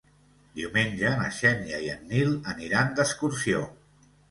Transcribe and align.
Diumenge 0.59 1.11
na 1.19 1.27
Xènia 1.41 1.83
i 1.85 1.91
en 1.97 2.03
Nil 2.15 2.33
aniran 2.55 2.91
d'excursió. 3.01 3.65